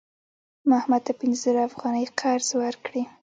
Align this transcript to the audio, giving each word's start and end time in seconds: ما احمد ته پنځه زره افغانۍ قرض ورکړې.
ما 0.67 0.75
احمد 0.81 1.01
ته 1.07 1.13
پنځه 1.19 1.39
زره 1.45 1.61
افغانۍ 1.69 2.05
قرض 2.19 2.49
ورکړې. 2.61 3.03